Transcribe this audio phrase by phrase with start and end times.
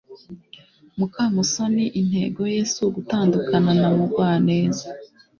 [0.97, 4.85] mukamusoni intego ye si ugutandukana na mugwaneza